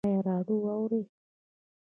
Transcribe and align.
ایا 0.07 0.19
راډیو 0.27 0.57
اورئ؟ 0.75 1.01